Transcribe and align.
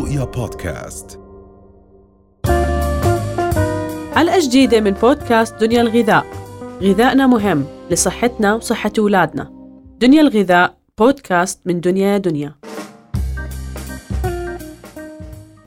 رؤيا 0.00 0.24
بودكاست. 0.24 1.20
حلقة 4.14 4.38
جديدة 4.40 4.80
من 4.80 4.90
بودكاست 4.90 5.54
دنيا 5.54 5.80
الغذاء. 5.80 6.26
غذائنا 6.82 7.26
مهم 7.26 7.64
لصحتنا 7.90 8.54
وصحة 8.54 8.92
أولادنا. 8.98 9.50
دنيا 10.00 10.20
الغذاء 10.20 10.76
بودكاست 10.98 11.60
من 11.66 11.80
دنيا 11.80 12.18
دنيا. 12.18 12.54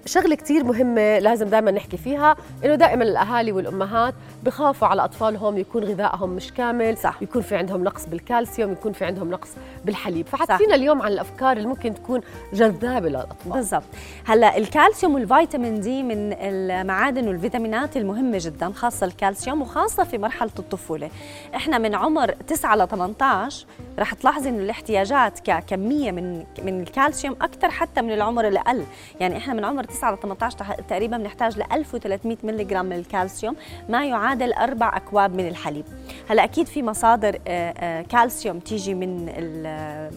شغلة 0.05 0.35
كثير 0.35 0.63
مهمة 0.63 1.19
لازم 1.19 1.47
دائما 1.47 1.71
نحكي 1.71 1.97
فيها 1.97 2.35
إنه 2.65 2.75
دائما 2.75 3.03
الأهالي 3.03 3.51
والأمهات 3.51 4.13
بخافوا 4.43 4.87
على 4.87 5.03
أطفالهم 5.03 5.57
يكون 5.57 5.83
غذائهم 5.83 6.29
مش 6.29 6.53
كامل 6.53 6.97
صح. 6.97 7.21
يكون 7.21 7.41
في 7.41 7.55
عندهم 7.55 7.83
نقص 7.83 8.05
بالكالسيوم 8.05 8.71
يكون 8.71 8.93
في 8.93 9.05
عندهم 9.05 9.31
نقص 9.31 9.49
بالحليب. 9.85 10.27
فحكينا 10.27 10.75
اليوم 10.75 11.01
عن 11.01 11.11
الأفكار 11.11 11.57
اللي 11.57 11.67
ممكن 11.67 11.93
تكون 11.93 12.21
جذابة 12.53 13.09
للأطفال. 13.09 13.51
بالضبط. 13.51 13.83
هلا 14.25 14.57
الكالسيوم 14.57 15.13
والفيتامين 15.13 15.81
دي 15.81 16.03
من 16.03 16.33
المعادن 16.39 17.27
والفيتامينات 17.27 17.97
المهمة 17.97 18.37
جدا 18.41 18.71
خاصة 18.71 19.05
الكالسيوم 19.05 19.61
وخاصة 19.61 20.03
في 20.03 20.17
مرحلة 20.17 20.51
الطفولة. 20.59 21.09
إحنا 21.55 21.77
من 21.77 21.95
عمر 21.95 22.31
9 22.31 22.75
ل 22.75 22.87
18 22.87 23.65
رح 23.99 24.13
تلاحظي 24.13 24.49
إنه 24.49 24.63
الاحتياجات 24.63 25.39
ككميه 25.39 26.11
من 26.11 26.43
من 26.63 26.81
الكالسيوم 26.81 27.35
أكثر 27.41 27.69
حتى 27.69 28.01
من 28.01 28.11
العمر 28.13 28.47
الأقل. 28.47 28.83
يعني 29.19 29.37
إحنا 29.37 29.53
من 29.53 29.65
عمر 29.65 29.83
9 29.93 30.11
ل 30.11 30.17
18 30.17 30.57
تقريبا 30.89 31.17
بنحتاج 31.17 31.59
ل 31.59 31.63
1300 31.71 32.37
ملغ 32.43 32.83
من 32.83 32.93
الكالسيوم 32.93 33.55
ما 33.89 34.05
يعادل 34.05 34.53
أربع 34.53 34.97
أكواب 34.97 35.35
من 35.35 35.47
الحليب. 35.47 35.85
هلأ 36.29 36.43
أكيد 36.43 36.67
في 36.67 36.83
مصادر 36.83 37.39
آه، 37.47 37.73
آه، 37.77 38.01
كالسيوم 38.01 38.59
تيجي 38.59 38.93
من 38.93 39.25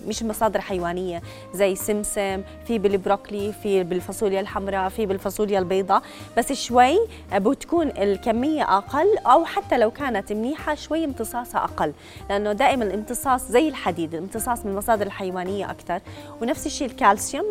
مش 0.08 0.22
مصادر 0.22 0.60
حيوانية 0.60 1.22
زي 1.54 1.74
سمسم 1.74 2.42
في 2.66 2.78
بالبروكلي 2.78 3.52
في 3.52 3.84
بالفاصوليا 3.84 4.40
الحمراء 4.40 4.88
في 4.88 5.06
بالفاصوليا 5.06 5.58
البيضاء 5.58 6.02
بس 6.36 6.52
شوي 6.52 6.98
بتكون 7.34 7.88
الكمية 7.88 8.62
أقل 8.62 9.18
أو 9.18 9.44
حتى 9.44 9.78
لو 9.78 9.90
كانت 9.90 10.32
منيحة 10.32 10.74
شوي 10.74 11.04
امتصاصها 11.04 11.64
أقل 11.64 11.92
لأنه 12.30 12.52
دائما 12.52 12.84
الامتصاص 12.84 13.48
زي 13.48 13.68
الحديد 13.68 14.14
الامتصاص 14.14 14.64
من 14.64 14.70
المصادر 14.70 15.06
الحيوانية 15.06 15.70
أكثر 15.70 16.00
ونفس 16.42 16.66
الشيء 16.66 16.88
الكالسيوم 16.88 17.44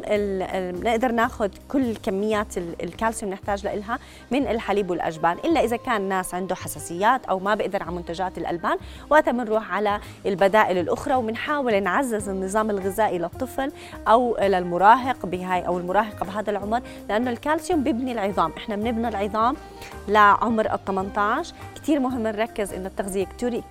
نقدر 0.83 1.11
ناخذ 1.11 1.49
كل 1.67 1.95
كميات 2.15 2.57
الكالسيوم 2.57 3.31
نحتاج 3.31 3.67
لها 3.67 3.99
من 4.31 4.47
الحليب 4.47 4.89
والأجبان. 4.89 5.37
إلا 5.45 5.63
إذا 5.63 5.77
كان 5.77 6.01
ناس 6.01 6.33
عنده 6.33 6.55
حساسيات 6.55 7.25
أو 7.25 7.39
ما 7.39 7.55
بيقدر 7.55 7.83
على 7.83 7.91
منتجات 7.91 8.37
الألبان 8.37 8.77
وقتها 9.09 9.31
بنروح 9.31 9.71
على 9.73 9.99
البدائل 10.25 10.77
الأخرى 10.77 11.15
وبنحاول 11.15 11.83
نعزز 11.83 12.29
النظام 12.29 12.69
الغذائي 12.69 13.17
للطفل 13.17 13.71
أو 14.07 14.37
للمراهق 14.41 15.25
بهاي 15.25 15.67
أو 15.67 15.77
المراهقة 15.77 16.25
بهذا 16.25 16.51
العمر 16.51 16.81
لأنه 17.09 17.31
الكالسيوم 17.31 17.83
بيبني 17.83 18.11
العظام. 18.11 18.51
إحنا 18.57 18.75
بنبني 18.75 19.07
العظام 19.07 19.55
لعمر 20.07 20.73
ال 20.73 20.85
18 20.85 21.53
كثير 21.75 21.99
مهم 21.99 22.23
نركز 22.23 22.73
إنه 22.73 22.87
التغذية 22.87 23.27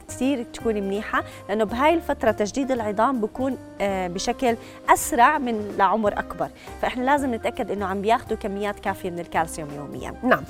كثير 0.08 0.42
تكون 0.42 0.74
منيحة 0.74 1.24
لأنه 1.48 1.64
بهاي 1.64 1.94
الفترة 1.94 2.30
تجديد 2.30 2.70
العظام 2.70 3.20
بكون 3.20 3.58
آه، 3.80 4.08
بشكل 4.08 4.56
أسرع 4.88 5.38
من 5.38 5.74
لعمر 5.78 6.18
أكبر. 6.18 6.48
فإحنا 6.82 7.04
لازم 7.04 7.34
نتأكد 7.34 7.70
إنه 7.70 7.86
عم 7.86 8.02
بياخذوا 8.02 8.33
كميات 8.36 8.80
كافية 8.80 9.10
من 9.10 9.18
الكالسيوم 9.18 9.68
يوميا. 9.76 10.14
نعم. 10.22 10.42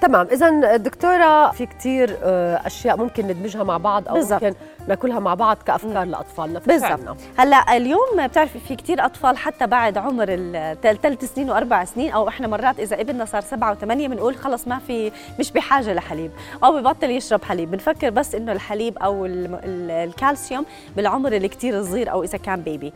تمام. 0.00 0.26
اذا 0.32 0.76
دكتورة 0.76 1.50
في 1.50 1.66
كثير 1.66 2.16
آه، 2.22 2.66
أشياء 2.66 2.96
ممكن 2.96 3.26
ندمجها 3.26 3.62
مع 3.62 3.76
بعض 3.76 4.08
أو 4.08 4.14
بالزبط. 4.14 4.44
ممكن 4.44 4.56
ناكلها 4.88 5.18
مع 5.20 5.34
بعض 5.34 5.56
كأفكار 5.66 6.06
م. 6.06 6.10
لاطفالنا 6.10 6.58
بالضبط. 6.58 7.16
هلأ 7.38 7.76
اليوم 7.76 8.26
بتعرفي 8.26 8.58
في 8.58 8.76
كثير 8.76 9.04
أطفال 9.04 9.36
حتى 9.36 9.66
بعد 9.66 9.98
عمر 9.98 10.26
الثلاث 10.30 11.34
سنين 11.34 11.50
وأربع 11.50 11.84
سنين 11.84 12.12
أو 12.12 12.28
إحنا 12.28 12.46
مرات 12.46 12.80
إذا 12.80 13.00
ابننا 13.00 13.24
صار 13.24 13.40
سبعة 13.40 13.72
وثمانية 13.72 14.08
بنقول 14.08 14.36
خلص 14.36 14.68
ما 14.68 14.78
في 14.78 15.12
مش 15.38 15.52
بحاجة 15.52 15.92
لحليب 15.92 16.30
أو 16.64 16.80
ببطل 16.80 17.10
يشرب 17.10 17.44
حليب. 17.44 17.70
بنفكر 17.70 18.10
بس 18.10 18.34
إنه 18.34 18.52
الحليب 18.52 18.98
أو 18.98 19.26
الكالسيوم 19.26 20.64
بالعمر 20.96 21.32
اللي 21.32 21.48
كثير 21.48 21.82
صغير 21.82 22.12
أو 22.12 22.22
إذا 22.22 22.38
كان 22.38 22.60
بيبي 22.60 22.92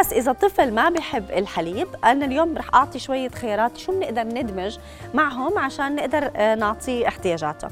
بس 0.00 0.12
إذا 0.12 0.32
طفل 0.32 0.74
ما 0.74 0.88
بحب 0.88 1.30
الحليب 1.30 1.88
أنا 2.04 2.24
اليوم 2.26 2.58
رح 2.58 2.74
أعطي 2.74 2.98
شوية 2.98 3.28
خيارات 3.28 3.76
شو 3.76 3.92
بنقدر 3.92 4.22
ندمج 4.22 4.78
معهم 5.14 5.58
عشان 5.58 5.94
نقدر 5.96 6.30
آه، 6.36 6.54
نعطيه 6.54 7.08
احتياجاته. 7.08 7.68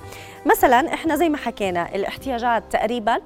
مثلا 0.46 0.94
إحنا 0.94 1.16
زي 1.16 1.28
ما 1.28 1.36
حكينا 1.36 1.94
الاحتياجات 1.94 2.62
تقريبا 2.70 3.16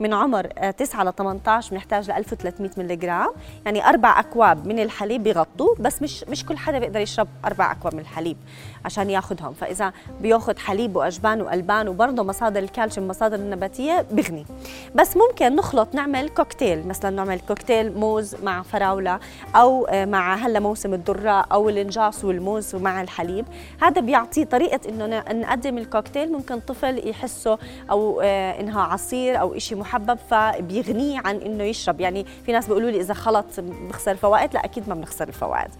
من 0.00 0.14
عمر 0.14 0.46
9 0.46 1.04
ل 1.04 1.12
18 1.12 1.70
بنحتاج 1.70 2.10
ل 2.10 2.12
1300 2.12 2.70
ملغ 2.76 3.28
يعني 3.64 3.88
أربع 3.88 4.20
أكواب 4.20 4.66
من 4.66 4.78
الحليب 4.80 5.22
بيغطوا 5.22 5.74
بس 5.80 6.02
مش 6.02 6.24
مش 6.24 6.46
كل 6.46 6.56
حدا 6.56 6.78
بيقدر 6.78 7.00
يشرب 7.00 7.28
أربع 7.44 7.72
أكواب 7.72 7.94
من 7.94 8.00
الحليب 8.00 8.36
عشان 8.84 9.10
ياخذهم 9.10 9.52
فإذا 9.52 9.92
بياخذ 10.20 10.58
حليب 10.58 10.96
وأجبان 10.96 11.40
وألبان 11.40 11.88
وبرضه 11.88 12.22
مصادر 12.22 12.60
الكالسيوم 12.60 13.08
مصادر 13.08 13.36
النباتية 13.36 14.06
بغني. 14.10 14.46
بس 14.94 15.16
ممكن 15.16 15.56
نخلط 15.56 15.94
نعمل 15.94 16.28
كوكتيل. 16.28 16.88
مثلا 16.88 17.10
نعمل 17.10 17.40
كوكتيل 17.48 17.98
موز 17.98 18.34
مع 18.42 18.62
فراولة 18.62 19.20
أو 19.56 19.88
مع 19.92 20.34
هلا 20.34 20.60
موسم 20.60 20.94
الذرة 20.94 21.30
أو 21.30 21.68
الإنجاص 21.68 22.24
والموز 22.24 22.74
ومع 22.74 23.02
الحليب. 23.02 23.46
هذا 23.82 24.00
بيعطيه 24.00 24.44
طريقة 24.44 24.80
إنه 24.88 25.06
نقدم 25.32 25.78
الكوكتيل. 25.78 26.32
ممكن 26.32 26.60
طفل 26.60 27.08
يحسه 27.08 27.58
أو 27.90 28.20
آه، 28.20 28.60
إنها 28.60 28.82
عصير 28.82 29.40
أو 29.40 29.58
شيء 29.58 29.78
محبب 29.88 30.18
فبيغنيه 30.30 31.20
عن 31.24 31.36
إنه 31.36 31.64
يشرب. 31.64 32.00
يعني 32.00 32.26
في 32.46 32.52
ناس 32.52 32.66
بيقولوا 32.66 32.90
لي 32.90 33.00
إذا 33.00 33.14
خلط 33.14 33.44
بخسر 33.58 34.10
الفوائد 34.10 34.54
لا 34.54 34.64
أكيد 34.64 34.88
ما 34.88 34.94
بنخسر 34.94 35.28
الفوائد. 35.28 35.70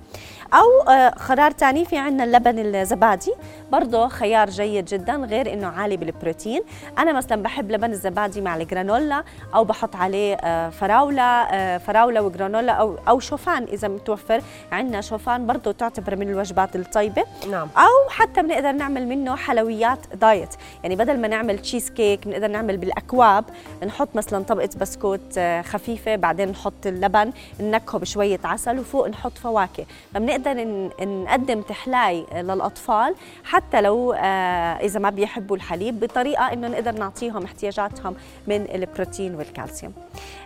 أو 0.55 0.89
آه، 0.89 1.09
قرار 1.09 1.53
ثاني 1.53 1.85
في 1.85 1.99
عندنا 1.99 2.25
اللبن 2.25 2.59
الزبادي. 2.59 3.33
برضه 3.73 4.09
خيار 4.09 4.51
جيد 4.51 4.85
جدا 4.85 5.17
غير 5.17 5.53
إنه 5.53 5.67
عالي 5.67 5.97
بالبروتين. 5.97 6.63
أنا 6.99 7.13
مثلا 7.13 7.43
بحب 7.43 7.73
لبن 7.73 7.91
الزبادي 7.91 8.41
مع 8.41 8.57
الجرانولا 8.57 9.25
أو 9.55 9.65
بحط 9.65 9.97
عليه 9.97 10.35
آه، 10.35 10.71
فراولة 10.71 11.23
آه، 11.23 11.79
فراولة 11.79 12.23
وجرانولا 12.23 12.73
أو 12.73 12.97
أو 13.09 13.21
شوفان 13.21 13.63
إذا 13.63 13.89
متوفر 13.89 14.43
عندنا. 14.73 15.01
شوفان 15.01 15.47
برضه 15.47 15.73
تعتبر 15.73 16.17
من 16.17 16.29
الوجبات 16.31 16.77
الطيبة. 16.77 17.25
نعم. 17.51 17.69
أو 17.77 18.11
حتى 18.11 18.43
بنقدر 18.43 18.73
نعمل 18.73 19.07
منه 19.07 19.37
حلويات 19.37 19.99
diet. 20.15 20.55
يعني 20.83 20.97
بدل 20.97 21.21
ما 21.21 21.29
نعمل 21.29 21.59
تشيز 21.59 21.91
كيك 21.91 22.29
بنقدر 22.29 22.49
نعمل 22.49 22.77
بالأكواب. 22.77 23.45
نحط 23.87 24.09
مثلا 24.15 24.45
طبقة 24.45 24.71
بسكوت 24.81 25.41
خفيفة 25.65 26.17
بعدين 26.17 26.49
نحط 26.49 26.87
اللبن 26.87 27.33
ننكهه 27.61 27.99
بشوية 27.99 28.41
عسل 28.45 28.79
وفوق 28.79 29.09
نحط 29.09 29.39
فواكه. 29.39 29.87
فبنقدر 30.15 30.38
نقدر 30.39 30.89
نقدم 31.01 31.63
تحلاية 31.63 32.27
للأطفال 32.35 33.15
حتى 33.45 33.81
لو 33.81 34.13
آه، 34.13 34.19
إذا 34.73 35.01
ما 35.01 35.11
بيحبوا 35.11 35.57
الحليب 35.57 36.01
بطريقة 36.01 36.53
إنه 36.53 36.69
نقدر 36.69 36.93
نعطيهم 36.93 37.45
احتياجاتهم 37.45 38.15
من 38.47 38.67
البروتين 38.75 39.35
والكالسيوم. 39.35 39.93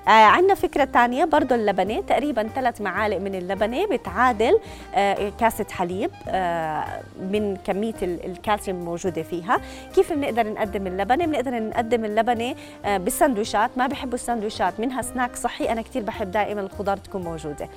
آه 0.09 0.11
عندنا 0.11 0.55
فكرة 0.55 0.85
ثانية 0.85 1.25
برضه 1.25 1.55
اللبنة 1.55 2.01
تقريبا 2.01 2.49
ثلاث 2.55 2.81
معالق 2.81 3.17
من 3.19 3.35
اللبنة 3.35 3.87
بتعادل 3.87 4.59
آه 4.95 5.33
كاسة 5.41 5.67
حليب 5.71 6.11
آه 6.29 6.85
من 7.31 7.57
كمية 7.57 7.95
الكالسيوم 8.03 8.79
الموجودة 8.79 9.23
فيها. 9.23 9.61
كيف 9.95 10.13
بنقدر 10.13 10.53
نقدم 10.53 10.87
اللبنة؟ 10.87 11.27
بنقدر 11.27 11.63
نقدم 11.63 12.05
اللبنة 12.05 12.55
آه 12.85 12.97
بالسندويشات 12.97 13.71
ما 13.77 13.87
بحبوا 13.87 14.15
السندويشات 14.15 14.81
منها 14.81 15.03
سناك 15.03 15.37
صحي. 15.37 15.65
أنا 15.65 15.83
كثير 15.83 16.03
بحب 16.03 16.31
دائما 16.31 16.61
الخضار 16.61 16.97
تكون 16.97 17.23
موجودة. 17.23 17.69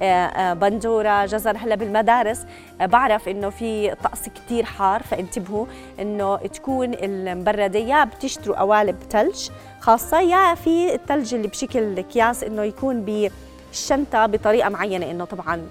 آه 0.00 0.04
آه 0.04 0.52
بندورة 0.54 1.26
جزر. 1.26 1.56
هلأ 1.56 1.74
بالمدارس 1.74 2.46
آه 2.80 2.86
بعرف 2.86 3.28
إنه 3.28 3.50
في 3.50 3.94
طقس 3.94 4.28
كثير 4.28 4.64
حار 4.64 5.02
فانتبهوا 5.02 5.66
إنه 6.00 6.36
تكون 6.36 6.94
المبردة 6.94 7.78
يا 7.78 8.04
بتشتروا 8.04 8.56
قوالب 8.58 8.96
ثلج 9.10 9.48
خاصة 9.80 10.20
يا 10.20 10.54
في 10.54 10.94
الثلج 10.94 11.34
اللي 11.34 11.48
بشكل 11.48 11.98
اكياس 11.98 12.44
إنه 12.44 12.62
يكون 12.62 13.04
ب 13.04 13.30
الشنطة 13.72 14.26
بطريقة 14.26 14.68
معينة 14.68 15.10
إنه 15.10 15.24
طبعا 15.24 15.66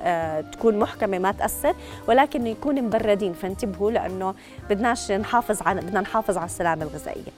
آه، 0.00 0.40
تكون 0.40 0.78
محكمة 0.78 1.18
ما 1.18 1.32
تأثر 1.32 1.74
ولكن 2.08 2.46
يكون 2.46 2.82
مبردين 2.82 3.32
فانتبهوا 3.32 3.90
لأنه 3.90 4.34
بدناش 4.70 5.12
نحافظ 5.12 5.62
على 5.62 5.80
بدنا 5.80 6.00
نحافظ 6.00 6.38
على 6.38 6.46
السلامة 6.46 6.82
الغذائية. 6.82 7.32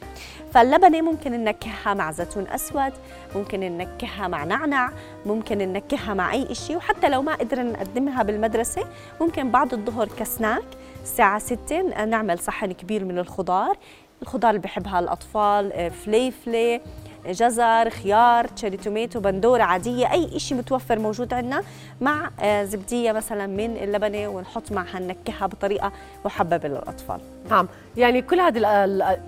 فاللبنة 0.54 1.02
ممكن 1.02 1.32
ننكهها 1.32 1.94
مع 1.94 2.12
زيتون 2.12 2.46
أسود، 2.48 2.92
ممكن 3.34 3.60
ننكهها 3.60 4.28
مع 4.28 4.44
نعنع، 4.44 4.90
ممكن 5.26 5.58
ننكهها 5.58 6.14
مع 6.14 6.32
أي 6.32 6.54
شيء 6.54 6.76
وحتى 6.76 7.08
لو 7.08 7.22
ما 7.22 7.34
قدرنا 7.34 7.72
نقدمها 7.72 8.22
بالمدرسة 8.22 8.86
ممكن 9.20 9.50
بعد 9.50 9.72
الظهر 9.72 10.08
كسناك 10.18 10.64
الساعة 11.02 11.38
6 11.38 12.04
نعمل 12.04 12.38
صحن 12.38 12.72
كبير 12.72 13.04
من 13.04 13.18
الخضار 13.18 13.76
الخضار 14.22 14.50
اللي 14.50 14.62
بحبها 14.62 14.98
الأطفال 14.98 15.72
آه، 15.72 15.88
فليفلة 15.88 16.80
جزر 17.32 17.90
خيار 17.90 18.46
cherry 18.46 18.76
tomato 18.76 19.20
بندورة 19.20 19.62
عادية 19.62 20.12
أي 20.12 20.38
شيء 20.38 20.58
متوفر 20.58 20.98
موجود 20.98 21.34
عندنا 21.34 21.62
مع 22.00 22.30
آه، 22.40 22.64
زبدية 22.64 23.12
مثلا 23.12 23.46
من 23.46 23.76
اللبنة 23.76 24.28
ونحط 24.28 24.72
معها 24.72 24.98
ننكهها 25.00 25.46
بطريقة 25.46 25.92
محببة 26.24 26.68
للأطفال. 26.68 27.20
نعم. 27.50 27.68
يعني 27.96 28.22
كل 28.22 28.40
هذه 28.40 28.58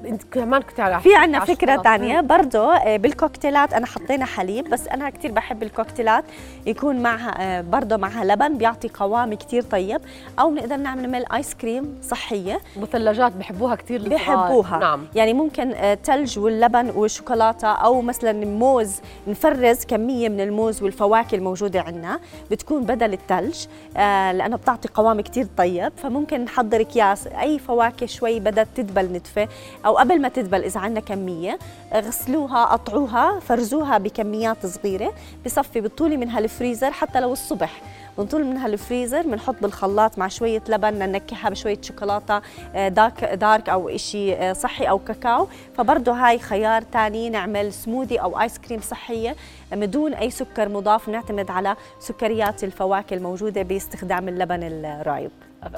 انت 0.05 0.23
كمان 0.31 0.63
كنت 0.63 0.77
تعرف 0.77 1.03
في 1.03 1.15
عندنا 1.15 1.45
فكرة 1.45 1.83
ثانية 1.83 2.21
برضه 2.21 2.75
آه، 2.77 2.97
بالكوكتيلات. 2.97 3.73
أنا 3.73 3.87
حطينا 3.87 4.25
حليب 4.25 4.71
بس 4.71 4.89
أنا 4.89 5.11
كثير 5.11 5.33
بحب 5.33 5.63
الكوكتيلات. 5.63 6.25
يكون 6.67 6.97
معها 6.97 7.35
آه، 7.41 7.61
برضه 7.61 7.97
معها 7.97 8.25
لبن 8.25 8.59
بيعطي 8.59 8.89
قوام 8.89 9.35
كثير 9.35 9.63
طيب. 9.63 10.01
أو 10.39 10.51
بنقدر 10.51 10.77
نعمل 10.77 11.03
نعمل 11.03 11.25
ايس 11.33 11.55
كريم 11.55 11.99
صحية. 12.03 12.61
مثلجات 12.77 13.33
بحبوها 13.33 13.75
كثير 13.75 14.09
بحبوها. 14.09 14.79
نعم. 14.79 15.07
يعني 15.15 15.35
ممكن 15.35 15.97
ثلج 16.05 16.39
واللبن 16.39 16.91
والشوكولاتة 16.91 17.69
أو 17.89 18.01
مثلا 18.03 18.33
موز 18.47 19.01
نفرز 19.29 19.85
كمية 19.85 20.29
من 20.29 20.41
الموز 20.41 20.83
والفواكه 20.83 21.35
الموجودة 21.35 21.81
عندنا. 21.81 22.21
بتكون 22.51 22.85
بدل 22.85 23.13
الثلج 23.13 23.67
آه 23.97 24.33
لأنه 24.33 24.57
بتعطي 24.57 24.89
قوام 24.95 25.21
كثير 25.21 25.47
طيب. 25.57 25.93
فممكن 25.97 26.41
نحضر 26.45 26.81
اكياس 26.81 27.27
أي 27.27 27.59
فواكه 27.59 28.07
شوي 28.07 28.41
بدت 28.41 28.69
تدبل 28.75 29.13
نتفة 29.13 29.49
أو 29.87 29.97
قبل 29.97 30.21
ما 30.21 30.29
تدبل 30.29 30.65
إذا 30.65 30.81
عندنا 30.81 31.01
كمية. 31.01 31.59
غسلوها 31.95 32.65
قطعوها 32.65 33.41
فرزوها 33.41 33.99
بكميات 33.99 34.67
صغيرة 34.67 35.13
بصفي 35.47 35.81
بتطولي 35.81 36.17
منها 36.17 36.39
الفريزر 36.39 36.91
حتى 36.91 37.21
لو 37.21 37.33
الصبح. 37.33 37.83
بنطول 38.19 38.45
منها 38.45 38.67
الفريزر 38.67 39.23
بنحط 39.23 39.55
بالخلاط 39.63 40.19
مع 40.19 40.29
شوية 40.29 40.63
لبن 40.69 40.95
ننكهها 40.95 41.51
بشوية 41.51 41.79
شوكولاتة 41.83 42.41
آه، 42.75 42.89
dark 42.89 43.25
dark 43.25 43.69
أو 43.69 43.97
شيء 43.97 44.37
آه، 44.39 44.53
صحي 44.53 44.85
أو 44.85 44.99
كاكاو. 44.99 45.49
فبرضه 45.77 46.13
هاي 46.13 46.39
خيار 46.39 46.85
ثاني 46.93 47.31
نعمل 47.31 47.73
سموذي 47.73 48.17
أو 48.21 48.41
ايس 48.41 48.59
كريم 48.59 48.81
صحية 48.81 49.37
بدون 49.73 50.15
أي 50.15 50.31
سكر 50.31 50.69
مضاف 50.69 51.09
نعتمد 51.09 51.51
على 51.51 51.77
سكريات 52.01 52.65
الفواكه 52.65 53.15
الموجودة 53.15 53.63
باستخدام 53.63 54.29
اللبن 54.29 54.63
الرايب. 54.63 55.31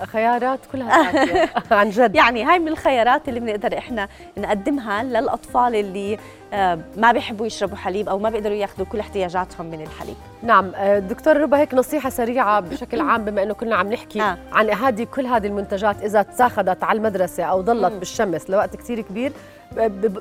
خيارات 0.05 0.61
كلها 0.73 1.49
عن 1.81 1.91
جد. 1.91 2.15
يعني 2.15 2.45
هاي 2.45 2.59
من 2.59 2.69
الخيارات 2.69 3.29
اللي 3.29 3.41
بنقدر 3.41 3.79
إحنا 3.79 4.09
نقدمها 4.37 5.03
للأطفال 5.03 5.75
اللي 5.75 6.19
آه، 6.53 6.79
ما 6.97 7.13
بيحبوا 7.13 7.47
يشربوا 7.47 7.77
حليب 7.77 8.09
أو 8.09 8.19
ما 8.19 8.31
بيقدروا 8.31 8.57
ياخذوا 8.57 8.87
كل 8.87 9.01
احتياجاتهم 9.01 9.67
من 9.67 9.81
الحليب. 9.83 10.17
نعم 10.43 10.73
آه، 10.75 10.99
دكتور 10.99 11.37
ربا 11.37 11.59
هيك 11.59 11.75
نصيحة 11.75 12.11
سريعة 12.11 12.61
بشكل 12.61 13.01
عام 13.01 13.25
بما 13.25 13.43
إنه 13.43 13.55
كنا 13.55 13.77
عم 13.77 13.93
نحكي 13.93 14.23
آه. 14.23 14.39
عن 14.53 14.71
هذه 14.71 15.05
كل 15.05 15.27
هذه 15.27 15.47
المنتجات 15.47 16.03
إذا 16.03 16.23
تاخذت 16.23 16.85
على 16.85 16.97
المدرسة 16.97 17.45
أو 17.45 17.61
ضلت 17.61 17.93
بالشمس 17.93 18.51
لوقت 18.51 18.77
كثير 18.77 19.01
كبير 19.01 19.33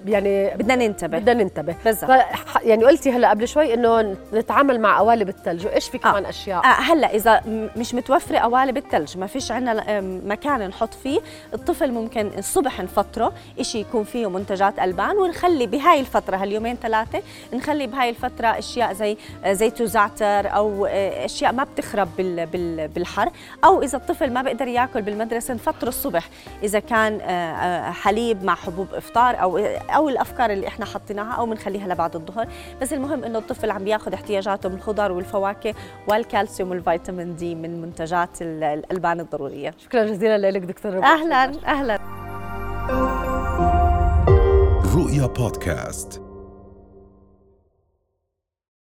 يعني 0.06 0.50
بدنا 0.56 0.76
ننتبه. 0.76 1.20
بدنا 1.20 1.44
ننتبه. 1.44 1.76
بالضبط. 1.86 2.10
يعني 2.64 2.86
قلتي 2.86 3.12
هلا 3.12 3.30
قبل 3.30 3.48
شوي 3.48 3.74
إنه 3.74 4.16
نتعامل 4.34 4.80
مع 4.80 5.00
قوالب 5.00 5.30
الثلج 5.30 5.66
وإيش 5.66 5.90
في 5.90 5.98
كمان 5.98 6.26
آه. 6.26 6.30
أشياء؟ 6.30 6.66
آه 6.66 6.68
هلا 6.68 7.16
إذا 7.16 7.42
مش 7.78 7.94
متوفرة 7.96 8.38
قوالب 8.38 8.78
الثلج 8.78 9.18
ما 9.18 9.28
فيش 9.28 9.52
عندنا 9.52 10.02
مكان 10.02 10.68
نحط 10.68 10.94
فيه. 10.94 11.20
الطفل 11.54 11.92
ممكن 11.92 12.32
الصبح 12.38 12.82
نفطره 12.82 13.34
شيء 13.62 13.82
يكون 13.82 14.04
فيه 14.04 14.30
منتجات 14.30 14.80
ألبان 14.80 15.18
ونخلي 15.18 15.68
بهاي 15.68 16.00
الفترة 16.00 16.38
هاليومين 16.38 16.76
ثلاثة 16.76 17.22
نخلي 17.54 17.88
بهاي 17.88 18.10
الفترة 18.10 18.48
أشياء 18.48 18.94
زي 18.94 19.18
زيت 19.48 19.82
وزعتر 19.82 20.56
أو 20.56 20.86
آه، 20.86 21.26
أشياء 21.26 21.54
ما 21.54 21.64
بتخرب 21.64 22.10
بالحر. 22.96 23.30
أو 23.64 23.82
إذا 23.84 23.98
الطفل 23.98 24.34
ما 24.34 24.42
بيقدر 24.42 24.68
ياكل 24.68 25.02
بالمدرسة 25.02 25.54
نفطره 25.54 25.90
الصبح. 25.90 26.30
إذا 26.64 26.80
كان 26.80 27.22
آه، 27.22 27.26
آه، 27.26 27.92
حليب 27.92 28.44
مع 28.44 28.56
حبوب 28.56 28.88
إفطار 28.94 29.39
أو 29.42 29.58
أو 29.90 30.10
الأفكار 30.10 30.52
اللي 30.52 30.68
إحنا 30.68 30.86
حطيناها 30.86 31.34
أو 31.34 31.46
بنخليها 31.46 31.88
لبعد 31.88 32.16
الظهر. 32.16 32.48
بس 32.82 32.94
المهم 32.94 33.24
إنه 33.24 33.40
الطفل 33.40 33.72
عم 33.72 33.84
بياخذ 33.84 34.14
احتياجاته 34.14 34.70
من 34.70 34.76
الخضار 34.76 35.12
والفواكه 35.12 35.74
والكالسيوم 36.08 36.70
والفيتامين 36.70 37.36
دي 37.36 37.56
من 37.56 37.82
منتجات 37.82 38.42
الألبان 38.42 39.20
الضرورية. 39.20 39.74
شكرا 39.78 40.06
جزيلا 40.06 40.52
لك 40.52 40.62
دكتور 40.62 40.94
ربع. 40.94 41.14
أهلا 41.14 41.44
أهلا. 41.66 42.00
رؤيا 44.96 45.28
بودكاست. 45.28 46.29